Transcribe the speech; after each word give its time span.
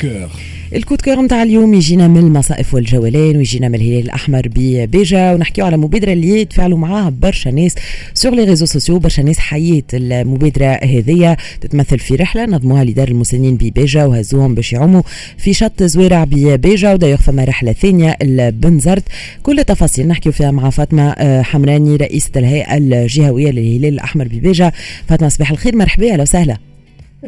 coeur 0.00 0.28
ال 0.74 0.78
coup 0.78 0.93
de 0.93 1.00
coeur 1.00 1.22
نتاع 1.22 1.42
اليوم 1.42 1.74
يجينا 1.74 2.08
من 2.08 2.18
المصائف 2.18 2.74
والجولان 2.74 3.36
ويجينا 3.36 3.68
من 3.68 3.74
الهلال 3.74 4.04
الأحمر 4.04 4.48
بباجة 4.54 5.32
ونحكيو 5.32 5.64
على 5.64 5.76
مبادرة 5.76 6.12
اللي 6.12 6.40
يتفاعلوا 6.40 6.78
معاها 6.78 7.10
برشا 7.10 7.48
ناس 7.48 7.74
sur 8.14 8.34
les 8.34 8.44
réseaux 8.44 8.66
sociaux 8.66 8.98
برشا 8.98 9.22
ناس 9.22 9.38
حيات 9.38 9.84
المبادرة 9.94 10.66
هذيا 10.66 11.36
تتمثل 11.60 11.98
في 11.98 12.14
رحلة 12.14 12.44
نظموها 12.44 12.84
لدار 12.84 13.08
المسنين 13.08 13.56
بباجة 13.56 14.04
وهزوهم 14.04 14.54
باش 14.54 14.72
يعوموا 14.72 15.02
في 15.38 15.52
شط 15.52 15.82
زوارع 15.82 16.24
بباجة 16.24 16.92
ودايوغ 16.92 17.18
فما 17.18 17.44
رحلة 17.44 17.72
ثانية 17.72 18.16
لبنزرت 18.22 19.04
كل 19.42 19.58
التفاصيل 19.58 20.08
نحكيو 20.08 20.32
فيها 20.32 20.50
مع 20.50 20.70
فاطمة 20.70 21.10
آه، 21.10 21.42
حمراني 21.42 21.96
رئيسة 21.96 22.30
الهيئة 22.36 22.76
الجهوية 22.76 23.50
للهلال 23.50 23.94
الأحمر 23.94 24.24
بباجة. 24.28 24.72
فاطمة 25.08 25.28
صباح 25.28 25.50
الخير 25.50 25.76
مرحبا 25.76 26.12
أهلا 26.12 26.22
وسهلا. 26.22 26.56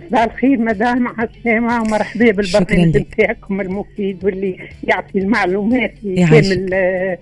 صباح 0.08 0.22
الخير 0.24 0.58
مدام 0.58 0.98
مع 0.98 1.14
السلامة 1.22 1.82
ومرحبا 1.82 2.30
بالبرنامج 2.30 2.96
نتاعكم 2.96 3.60
المفيد 3.60 4.24
واللي 4.24 4.68
يعطي 4.84 5.18
المعلومات 5.18 5.94
لكامل 6.02 6.70
آه، 6.74 7.18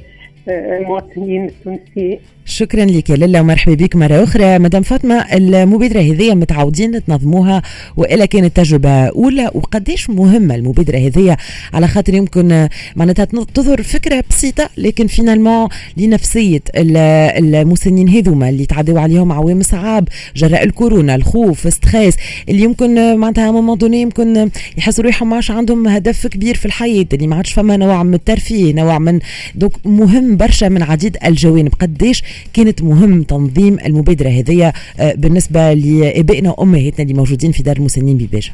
المواطنين 0.48 1.44
التونسيين. 1.44 2.18
شكرا 2.48 2.84
لك 2.84 3.10
لله 3.10 3.40
ومرحبا 3.40 3.74
بك 3.74 3.96
مرة 3.96 4.24
أخرى. 4.24 4.58
مدام 4.58 4.82
فاطمة 4.82 5.14
المبادرة 5.32 6.00
هذه 6.00 6.34
متعودين 6.34 7.04
تنظموها 7.04 7.62
وإلا 7.96 8.26
كانت 8.26 8.56
تجربة 8.56 8.90
أولى 8.90 9.50
وقديش 9.54 10.10
مهمة 10.10 10.54
المبادرة 10.54 10.98
هذه؟ 10.98 11.36
على 11.74 11.88
خاطر 11.88 12.14
يمكن 12.14 12.68
معناتها 12.96 13.24
تظهر 13.24 13.82
فكرة 13.82 14.24
بسيطة 14.30 14.70
لكن 14.76 15.06
فينالمون 15.06 15.68
لنفسية 15.96 16.60
المسنين 16.76 18.08
هذوما 18.08 18.48
اللي 18.48 18.66
تعدوا 18.66 19.00
عليهم 19.00 19.32
عوام 19.32 19.62
صعاب 19.62 20.08
جراء 20.36 20.64
الكورونا 20.64 21.14
الخوف 21.14 21.72
stress 21.74 22.14
اللي 22.48 22.62
يمكن 22.62 23.16
معناتها 23.16 23.50
moment 23.50 23.94
يمكن 23.94 24.50
يحسوا 24.78 25.04
روحهم 25.04 25.30
ما 25.30 25.40
عندهم 25.48 25.88
هدف 25.88 26.26
كبير 26.26 26.54
في 26.54 26.66
الحياة 26.66 27.06
اللي 27.12 27.26
ما 27.26 27.36
عادش 27.36 27.52
فما 27.52 27.76
نوع 27.76 28.02
من 28.02 28.14
الترفيه 28.14 28.74
نوع 28.74 28.98
من 28.98 29.18
donc 29.54 29.72
مهم 29.84 30.36
برشا 30.36 30.66
من 30.66 30.82
عديد 30.82 31.16
الجوانب. 31.24 31.74
قديش 31.80 32.22
كانت 32.54 32.82
مهم 32.82 33.22
تنظيم 33.22 33.78
المبادرة 33.86 34.28
هذه 34.28 34.72
آه، 35.00 35.14
بالنسبة 35.14 35.72
لآبائنا 35.72 36.50
وأمهاتنا 36.50 37.02
اللي 37.02 37.14
موجودين 37.14 37.52
في 37.52 37.62
دار 37.62 37.76
المسنين 37.76 38.16
بباجة. 38.16 38.52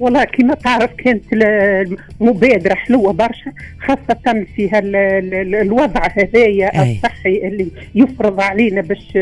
والله 0.00 0.24
كما 0.24 0.54
تعرف 0.54 0.90
كانت 0.98 1.22
المبادرة 2.20 2.74
حلوة 2.74 3.12
برشا 3.12 3.52
خاصة 3.80 4.44
فيها 4.56 4.78
الوضع 5.62 6.08
هذايا 6.16 6.82
الصحي 6.82 7.36
اللي 7.48 7.66
يفرض 7.94 8.40
علينا 8.40 8.80
باش 8.80 9.18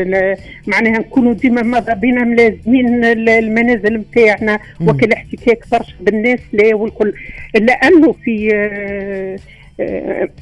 معناها 0.67 0.99
نكونوا 0.99 1.33
ديما 1.33 1.61
ماذا 1.61 1.93
بينا 1.93 2.23
ملازمين 2.23 3.05
المنازل 3.05 3.97
نتاعنا 3.97 4.59
وكل 4.81 5.11
احتكاك 5.11 5.65
برشا 5.71 5.93
بالناس 6.01 6.39
لا 6.53 6.75
والكل. 6.75 7.13
لأنه 7.55 8.11
في 8.11 8.55
آه، 8.55 9.39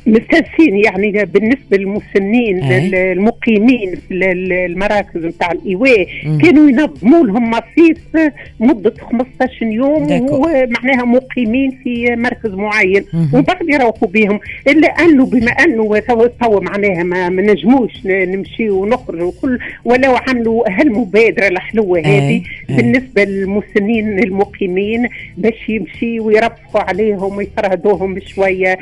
مستانسين 0.06 0.76
يعني 0.86 1.26
بالنسبة 1.26 1.78
للمسنين. 1.78 2.64
المقيمين 2.94 3.96
في 3.96 4.14
المراكز 4.32 5.26
نتاع 5.26 5.52
الايواء 5.52 6.08
كانوا 6.42 6.70
ينظموا 6.70 7.26
لهم 7.26 7.52
مصيف 7.52 8.32
مدة 8.60 8.94
15 9.12 9.66
يوم 9.66 10.08
ومعناها 10.32 11.06
مقيمين 11.06 11.72
في 11.84 12.16
مركز 12.16 12.54
معين. 12.54 13.06
ومن 13.34 13.42
بعد 13.42 13.70
يروحوا 13.70 14.08
بهم 14.08 14.40
إلا 14.68 14.88
أنه 14.88 15.26
بما 15.26 15.52
أنه 15.52 15.98
تو 16.42 16.60
معناها 16.60 17.04
ما, 17.04 17.30
ما 17.30 17.42
نجموش 17.42 17.92
نمشي 18.06 18.70
ونخرج 18.70 19.22
وكل 19.22 19.60
ولو 19.86 20.16
عملوا 20.28 20.64
هالمبادرة 20.70 21.48
الحلوة 21.48 22.00
هذه 22.00 22.42
بالنسبة 22.70 23.24
للمسنين 23.24 24.20
المقيمين 24.24 25.10
باش 25.38 25.70
يمشي 25.70 26.20
ويرفقوا 26.20 26.82
عليهم 26.82 27.38
ويفرهدوهم 27.38 28.20
شوية 28.20 28.78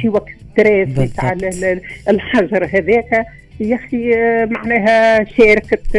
ينحي 0.00 0.08
وقت 0.08 0.32
stress 0.52 1.12
تاع 1.12 1.32
الحجر 2.08 2.64
هذاك. 2.64 3.26
يا 3.60 3.76
أخي 3.76 4.14
معناها 4.46 5.24
شاركت 5.24 5.96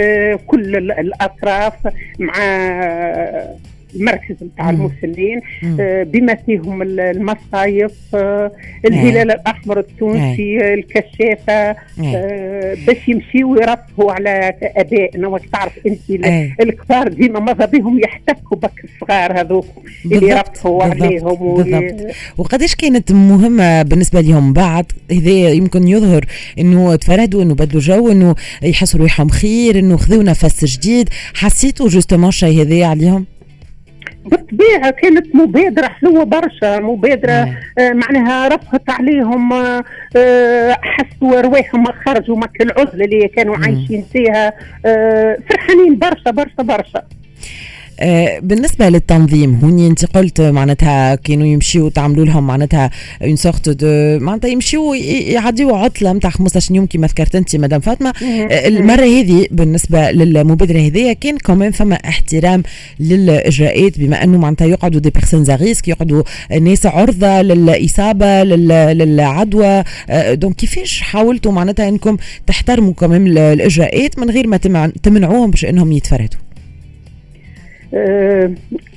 كل 0.48 0.76
الأطراف 0.76 1.74
مع 2.20 2.34
المركز 3.96 4.36
نتاع 4.44 4.70
المسنين 4.70 5.42
آه، 5.80 6.04
بما 6.04 6.36
فيهم 6.36 6.82
المصايف 6.82 7.92
آه، 8.16 8.52
الهلال 8.86 9.32
الأحمر 9.32 9.80
التونسي 9.80 10.74
الكشافة 10.74 11.76
آه، 12.04 12.78
باش 12.88 13.08
يمشيوا 13.08 13.62
يرفهوا 13.62 14.12
على 14.12 14.54
ابائنا 14.62 15.28
وقت 15.28 15.46
تعرف 15.54 15.80
أنت 15.88 16.00
الكبار 16.62 17.08
ديما 17.08 17.40
ماذا 17.40 17.66
بهم 17.66 18.00
يحتكوا 18.00 18.58
بك 18.58 18.84
الصغار 18.84 19.40
هذوك 19.40 19.66
اللي 20.06 20.30
يرفهوا 20.30 20.84
عليهم 20.84 21.56
بالضبط. 21.56 22.16
وقداش 22.38 22.76
كانت 22.76 23.12
مهمة 23.12 23.82
بالنسبة 23.82 24.22
لهم؟ 24.22 24.54
بعد 24.54 24.86
هذا 25.12 25.50
يمكن 25.50 25.88
يظهر 25.88 26.26
إنه 26.60 26.96
تفرهدوا 26.96 27.44
إنه 27.44 27.56
بدلوا 27.56 27.82
جو 27.82 28.12
إنه 28.12 28.36
يحسوا 28.64 29.00
روحهم 29.00 29.30
خير 29.30 29.80
إنه 29.80 29.98
خذوا 29.98 30.24
نفس 30.24 30.66
جديد. 30.66 31.10
حسيتوا 31.34 31.88
justement 31.88 32.28
الشيء 32.28 32.62
هذا 32.62 32.86
عليهم؟ 32.86 33.26
بالطبيعه 34.26 34.90
كانت 34.90 35.36
مبادرة 35.36 35.88
حلوة 35.88 36.24
برشا 36.24 36.80
مبادرة 36.80 37.32
نعم. 37.32 37.56
آه 37.80 37.92
معناها 37.94 38.48
رفقت 38.48 38.90
عليهم 38.90 39.54
آه, 39.54 39.84
آه، 40.16 40.78
حسوا 40.82 41.42
رواحهم 41.42 41.86
خرجوا 41.86 42.38
من 42.38 42.62
العزله 42.62 43.06
اللي 43.06 43.28
كانوا 43.28 43.58
عايشين 43.58 44.06
فيها 44.14 44.54
آه 44.86 45.38
فرحانين 45.50 46.00
برشا 46.00 46.32
برشا 46.32 46.64
برشا 46.64 47.04
بالنسبة 48.42 48.90
للتنظيم 48.90 49.60
هوني 49.64 49.88
انت 49.88 50.06
قلت 50.06 50.42
معناتها 50.42 51.16
كانوا 51.16 51.48
يمشيوا 51.48 51.90
تعملوا 51.90 52.26
لهم 52.26 52.48
معناتها 52.48 52.92
une 53.24 53.36
sorte 53.36 53.70
de 53.70 54.20
معناتها 54.26 54.48
يمشيوا 54.48 54.96
يعديوا 54.96 55.78
عطلة 55.78 56.14
نتاع 56.14 56.30
15 56.30 56.76
يوم 56.76 56.86
كما 56.86 57.08
ذكرت 57.08 57.36
انت 57.36 57.56
مدام 57.56 57.80
فاطمة. 57.80 58.10
آه، 58.10 58.68
المرة 58.68 59.04
هذه 59.04 59.48
بالنسبة 59.52 60.12
للمبادرة 60.12 60.80
هذيا 60.80 61.14
كان 61.14 61.38
كمان 61.38 61.72
فما 61.72 61.96
احترام 61.96 62.64
للإجراءات 63.00 64.00
بما 64.00 64.24
أنه 64.24 64.38
معناتها 64.38 64.68
يقعدوا 64.68 65.00
des 65.00 65.10
personnes 65.10 65.52
à 65.52 65.57
risque 65.57 65.88
يقعدوا 65.88 66.24
ناس 66.62 66.86
عرضة 66.86 67.42
للإصابة 67.42 68.44
للعدوى. 68.44 69.84
donc 70.32 70.54
آه، 70.54 70.58
كيفاش 70.58 71.02
حاولتوا 71.02 71.52
معناتها 71.52 71.90
إنكم 71.90 72.18
تحترموا 72.48 72.94
كمان 72.94 73.28
الإجراءات 73.28 74.20
من 74.20 74.30
غير 74.30 74.48
ما 74.48 74.58
تمنعوهم 75.04 75.52
باش 75.52 75.66
إنهم 75.66 75.92
يتفرهدوا؟ 75.92 76.40
آه، 76.40 76.51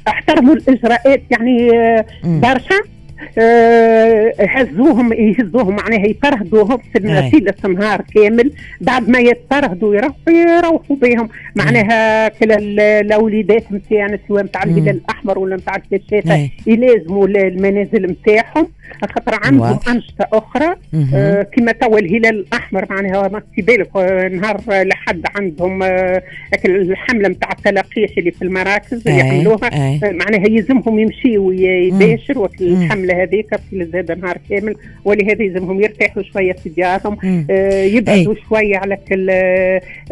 أحترموا 0.08 0.54
الاجراءات 0.54 1.22
يعني 1.30 1.78
آه، 1.78 2.06
برشا. 2.24 2.93
آه، 3.38 4.34
هزوهم 4.40 5.12
يهزوهم 5.12 5.76
معناها 5.76 6.06
يفرهدوهم 6.06 6.78
في 6.78 7.00
مسيرة 7.02 7.54
نهار 7.68 8.02
كامل. 8.14 8.52
بعد 8.80 9.08
ما 9.08 9.18
يتفرهدوا 9.18 9.94
يروحوا 9.94 10.32
يروحوا 10.32 10.96
بهم. 10.96 11.28
معناها 11.56 12.28
كلا 12.28 12.58
الأوليدات 13.00 13.72
نتاعنا 13.72 14.18
سواء 14.28 14.44
نتاع 14.44 14.62
الهلال 14.62 14.88
الأحمر 14.88 15.38
ولا 15.38 15.56
نتاع 15.56 15.76
الكشافه 15.76 16.48
يلازموا 16.66 17.26
المنازل 17.26 18.06
نتاعهم 18.06 18.68
خاطر 19.14 19.38
عندهم 19.44 19.78
أنشطة 19.88 20.26
أخرى. 20.32 20.76
آه 21.14 21.42
كما 21.42 21.72
توا 21.72 21.98
الهلال 21.98 22.38
الأحمر 22.40 22.86
معناها 22.90 23.28
ما 23.28 23.42
بالك. 23.58 23.88
آه، 23.96 24.28
نهار 24.28 24.60
لحد 24.68 25.22
عندهم 25.36 25.82
آه 25.82 26.22
الحملة 26.64 27.28
نتاع 27.28 27.48
التلقيح 27.52 28.10
اللي 28.18 28.30
في 28.30 28.42
المراكز 28.42 29.08
اللي 29.08 29.18
يعملوها. 29.18 29.70
معناها 30.02 30.48
يلزمهم 30.48 30.98
يمشيوا 30.98 31.48
ويباشروا 31.48 32.48
الحملة 32.60 33.13
هذيك 33.22 33.56
في 33.56 33.84
زاد 33.92 34.12
نهار 34.12 34.38
كامل 34.50 34.74
ولهذا 35.04 35.42
يلزمهم 35.42 35.80
يرتاحوا 35.80 36.22
شوية 36.22 36.52
في 36.52 36.68
ديارهم 36.68 37.18
آه 37.50 37.84
يبعدوا 37.84 38.34
شوية 38.48 38.76
على 38.76 38.98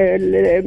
آه، 0.01 0.65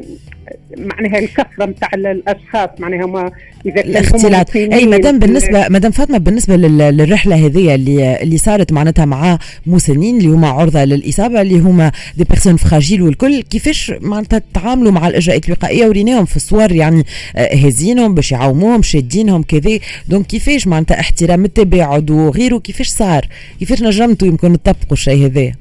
معناها 0.77 1.19
الكثره 1.19 1.65
نتاع 1.65 1.89
الأشخاص 1.93 2.69
معناها 2.79 3.05
ما 3.05 3.31
إذا 3.65 3.81
كان 3.81 3.89
الاختلاط 3.89 4.55
أي 4.55 4.85
مدام 4.85 5.19
بالنسبة 5.19 5.67
مدام 5.69 5.91
فاطمة 5.91 6.17
بالنسبة 6.17 6.55
للرحلة 6.55 7.45
هذه 7.45 7.75
اللي 7.75 8.21
اللي 8.21 8.37
صارت 8.37 8.73
معناتها 8.73 9.05
مع 9.05 9.39
مسنين 9.65 10.17
اللي 10.17 10.27
هما 10.27 10.47
عرضة 10.47 10.83
للإصابة 10.83 11.41
اللي 11.41 11.59
هما 11.59 11.91
des 12.17 12.23
personnes 12.23 12.55
fragiles 12.55 13.01
والكل 13.01 13.41
كيفاش 13.41 13.91
معناتها 14.01 14.41
تعاملوا 14.53 14.91
مع 14.91 15.07
الأجراءات 15.07 15.45
الوقائية؟ 15.45 15.87
وريناهم 15.87 16.25
في 16.25 16.35
الصور 16.35 16.71
يعني 16.71 17.03
آه، 17.35 17.55
هازينهم 17.55 18.15
باش 18.15 18.31
يعاوموهم 18.31 18.81
شادينهم 18.81 19.43
كذا. 19.43 19.79
donc 20.09 20.25
كيفاش 20.25 20.67
معناتها 20.67 20.99
احترام 20.99 21.45
التباعد 21.45 22.11
وغيره 22.11 22.57
كيفاش 22.57 22.87
صار؟ 22.87 23.27
كيفاش 23.59 23.83
نجمتوا 23.83 24.27
يمكن 24.27 24.61
تطبقوا 24.61 24.93
الشيء 24.93 25.25
هذا؟ 25.25 25.51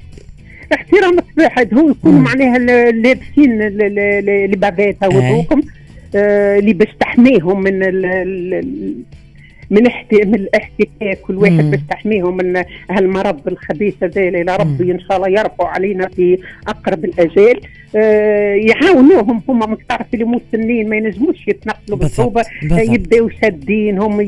احترام 0.74 1.18
الصباح 1.18 1.58
هو 1.74 1.90
يكونوا 1.90 2.20
معناها 2.20 2.58
لابسين 2.90 3.58
لبابات 4.50 4.96
هذوكم 5.02 5.60
آه، 6.14 6.58
اللي 6.58 6.72
باش 6.72 6.88
تحميهم 7.00 7.62
من 7.62 7.82
من 9.70 9.82
من 10.12 10.34
الاحتكاك 10.34 11.20
كل 11.22 11.36
واحد 11.36 11.70
باش 11.70 11.80
تحميهم 11.90 12.36
من 12.36 12.64
هالمرض 12.90 13.48
الخبيث 13.48 13.94
هذا 14.02 14.20
إلى 14.20 14.56
ربي 14.56 14.92
إن 14.92 15.00
شاء 15.00 15.16
الله 15.16 15.28
يرفع 15.28 15.68
علينا 15.68 16.08
في 16.08 16.38
أقرب 16.68 17.04
الاجال 17.04 17.60
آه 17.96 18.54
يعاونوهم 18.54 19.42
هما 19.48 19.66
ما 19.66 19.76
تعرف 19.88 20.06
اللي 20.14 20.24
مسنين 20.24 20.88
ما 20.88 20.96
ينجموش 20.96 21.48
يتنقلوا 21.48 21.98
بصعوبه 21.98 22.44
يبداو 22.62 23.28
شادينهم 23.28 24.20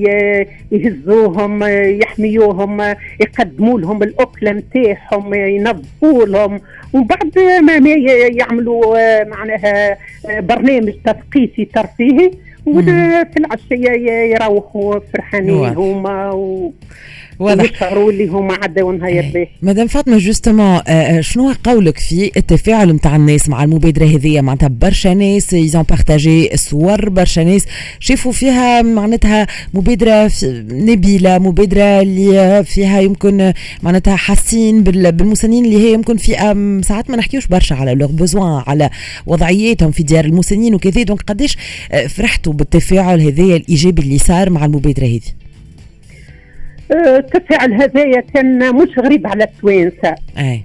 يهزوهم 0.72 1.62
يحميوهم 2.02 2.80
يقدموا 3.20 3.80
لهم 3.80 4.02
الاكله 4.02 4.52
نتاعهم 4.52 5.34
ينظفوا 5.34 6.24
لهم 6.26 6.60
وبعد 6.92 7.38
ما 7.62 7.76
يعملوا 8.28 8.98
آه، 8.98 9.24
معناها 9.24 9.92
آه، 10.30 10.40
برنامج 10.40 10.92
تثقيفي 11.04 11.64
ترفيهي 11.64 12.30
وفي 12.66 13.36
العشيه 13.36 14.34
يروحوا 14.34 14.98
فرحانين 14.98 15.74
هما 15.74 16.30
و... 16.30 16.72
ويشعروا 17.38 18.10
اللي 18.10 18.26
هما 18.26 18.54
عداو 18.54 18.92
نهار 18.92 19.30
باهي 19.34 19.48
مدام 19.62 19.86
فاطمة 19.86 20.18
justement 20.19 20.81
شنو 21.20 21.52
قولك 21.64 21.98
في 21.98 22.30
التفاعل 22.36 22.92
نتاع 22.92 23.16
الناس 23.16 23.48
مع 23.48 23.64
المبادرة 23.64 24.04
هذه؟ 24.04 24.40
معناتها 24.40 24.68
برشا 24.68 25.08
ناس 25.08 25.52
ils 25.52 25.68
ont 25.68 25.82
partagé 25.82 26.54
الصور 26.54 27.08
برشا 27.08 27.40
ناس. 27.40 27.64
شافوا 28.00 28.32
فيها 28.32 28.82
معناتها 28.82 29.46
مبادرة 29.74 30.30
نبيلة 30.70 31.38
مبادرة 31.38 32.00
اللي 32.00 32.64
فيها 32.64 33.00
يمكن 33.00 33.52
معناتها 33.82 34.16
حاسين 34.16 34.82
بالمسنين 34.82 35.64
اللي 35.64 35.76
هي 35.76 35.92
يمكن 35.92 36.16
في 36.16 36.32
ساعات 36.84 37.10
ما 37.10 37.16
نحكيوش 37.16 37.46
برشا 37.46 37.74
على 37.74 37.94
leurs 37.94 38.10
besoins 38.10 38.62
على 38.66 38.90
وضعياتهم 39.26 39.90
في 39.90 40.02
ديار 40.02 40.24
المسنين 40.24 40.74
وكذا. 40.74 41.02
donc 41.02 41.22
قداش 41.22 41.56
آه، 41.92 42.06
فرحتوا 42.06 42.52
بالتفاعل 42.52 43.20
هذايا 43.20 43.56
الإيجابي 43.56 44.02
اللي 44.02 44.18
صار 44.18 44.50
مع 44.50 44.64
المبادرة 44.64 45.04
هذه؟ 45.04 45.45
التفاعل 46.90 47.72
هذايا 47.72 48.20
كان 48.34 48.74
مش 48.76 48.98
غريب 48.98 49.26
على 49.26 49.44
التوانسة. 49.44 50.14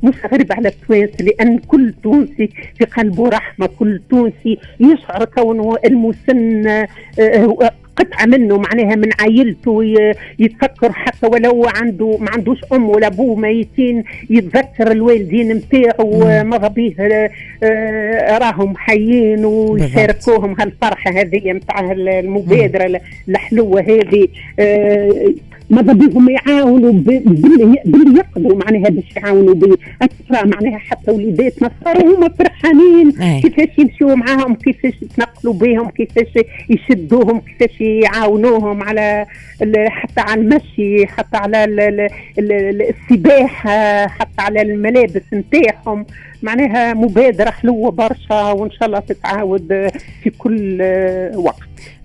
مش 0.03 0.15
غريب 0.33 0.53
على 0.53 0.67
التوانسة 0.67 1.15
لأن 1.25 1.57
كل 1.57 1.93
تونسي 2.03 2.49
في 2.77 2.85
قلبه 2.85 3.29
رحمة 3.29 3.69
كل 3.79 4.01
تونسي 4.09 4.57
يشعر 4.79 5.25
كونه 5.25 5.75
المسن 5.85 6.67
آه، 7.19 7.71
قطعة 7.95 8.25
منه 8.25 8.57
معناها 8.57 8.95
من 8.95 9.09
عائلته 9.19 9.83
يتفكر 10.39 10.91
حتى 10.91 11.27
ولو 11.27 11.65
عنده 11.75 12.17
ما 12.19 12.31
عندوش 12.31 12.57
أم 12.73 12.89
ولا 12.89 13.07
ابوه 13.07 13.35
ميتين 13.35 14.03
يتذكر 14.29 14.91
الوالدين 14.91 15.51
نتاعو 15.53 16.19
ماذا 16.43 16.67
به 16.67 16.95
آه، 17.63 18.37
راهم 18.37 18.77
حيين 18.77 19.45
ويشاركوهم 19.45 20.55
هالفرحة 20.61 21.11
هذه 21.11 21.51
نتاع 21.51 21.91
المبادرة 21.91 23.01
الحلوة 23.29 23.81
هذه. 23.81 24.27
ماذا 25.71 25.93
بهم 25.93 26.29
يعاونوا 26.29 26.91
باللي 26.91 27.81
باللي 27.85 28.17
يقدروا 28.19 28.59
معناها 28.65 28.89
باش 28.89 29.15
يعاونوا 29.17 29.53
بأسرى 29.53 30.49
معناها 30.49 30.77
حتى 30.77 31.11
وليداتنا 31.11 31.71
صاروا 31.85 32.15
هما 32.17 32.29
فرحانين. 32.29 33.11
كيفاش 33.41 33.77
يمشيوا 33.77 34.15
معاهم؟ 34.15 34.55
كيفاش 34.55 34.93
يتنقلوا 35.01 35.53
بهم 35.53 35.89
كيفاش 35.89 36.45
يشدوهم؟ 36.69 37.39
كيفاش 37.39 37.81
يعاونوهم 37.81 38.83
على 38.83 39.25
حتى 39.87 40.21
على 40.21 40.41
المشي 40.41 41.07
حتى 41.07 41.37
على 41.37 41.65
السباحة 42.39 44.07
حتى 44.07 44.41
على 44.41 44.61
الملابس 44.61 45.21
نتاعهم. 45.33 46.05
معناها 46.43 46.93
مبادرة 46.93 47.49
حلوة 47.49 47.91
برشا 47.91 48.51
وإن 48.51 48.71
شاء 48.71 48.85
الله 48.85 48.99
تتعاود 48.99 49.89
في 50.23 50.29
كل 50.37 50.81
وقت. 51.35 51.60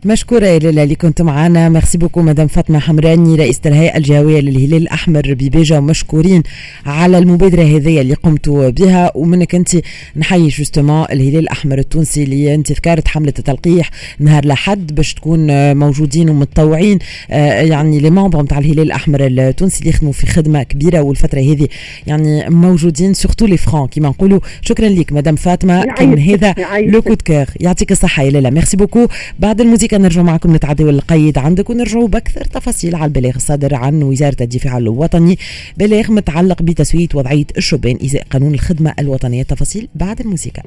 مشكورة 0.06 0.46
يا 0.46 0.58
ليلى 0.58 0.82
اللي 0.82 0.94
كنت 0.94 1.22
معنا 1.22 1.68
merci 1.68 1.98
beaucoup 1.98 2.22
مدام 2.22 2.46
فاطمة 2.46 2.78
حمراني 2.78 3.34
رئيسة 3.34 3.60
الهيئة 3.66 3.96
الجهوية 3.96 4.40
للهلال 4.40 4.82
الأحمر 4.82 5.22
بباجة 5.34 5.78
ومشكورين 5.78 6.42
على 6.86 7.18
المبادرة 7.18 7.62
هذه 7.62 8.00
اللي 8.00 8.14
قمتوا 8.14 8.70
بها. 8.70 9.12
ومنك 9.14 9.54
أنت 9.54 9.68
نحيي 10.16 10.48
justement 10.48 11.04
الهلال 11.12 11.38
الأحمر 11.38 11.78
التونسي 11.78 12.22
اللي 12.22 12.54
أنت 12.54 12.72
ذكرت 12.72 13.08
حملة 13.08 13.32
التلقيح 13.38 13.90
نهار 14.18 14.46
لحد 14.46 14.94
باش 14.94 15.14
تكون 15.14 15.76
موجودين 15.76 16.30
ومتطوعين 16.30 16.98
آه، 17.30 17.60
يعني 17.60 18.00
les 18.00 18.10
membres 18.10 18.42
نتاع 18.42 18.58
الهلال 18.58 18.80
الأحمر 18.80 19.26
التونسي 19.26 19.78
اللي 19.80 19.90
يخدموا 19.90 20.12
في 20.12 20.26
خدمة 20.26 20.62
كبيرة 20.62 21.00
والفترة 21.00 21.40
هذه 21.40 21.68
يعني 22.06 22.50
موجودين 22.50 23.14
sur 23.14 23.28
tous 23.28 23.46
les 23.46 23.56
fronts 23.56 23.86
كيما 23.86 24.08
نقولوا 24.08 24.40
شكرا 24.60 24.88
لك 24.88 25.12
مدام 25.12 25.36
فاطمة. 25.36 25.84
كان 25.84 26.18
هذا 26.18 26.54
le 26.80 27.02
coup 27.02 27.15
de 27.15 27.22
coeur 27.22 27.46
يعطيك 27.60 27.92
الصحة 27.92 28.22
يا 28.22 28.30
ليلى. 28.30 28.50
merci 28.50 28.76
beaucoup. 28.76 29.06
بعد 29.38 29.60
الموسيقى 29.60 29.95
نرجع 29.98 30.22
معكم 30.22 30.56
نتعدوا 30.56 30.90
القيد 30.90 31.38
عندك 31.38 31.70
ونرجعوا 31.70 32.08
بأكثر 32.08 32.44
تفاصيل 32.44 32.94
على 32.94 33.04
البلاغ 33.04 33.36
الصادر 33.36 33.74
عن 33.74 34.02
وزارة 34.02 34.36
الدفاع 34.40 34.78
الوطني. 34.78 35.38
بلاغ 35.76 36.12
متعلق 36.12 36.62
بتسويه 36.62 37.08
وضعية 37.14 37.46
الشبان 37.56 37.98
إزاء 38.04 38.26
قانون 38.30 38.54
الخدمة 38.54 38.94
الوطنية. 38.98 39.42
تفاصيل 39.42 39.88
بعد 39.94 40.20
الموسيقى. 40.20 40.62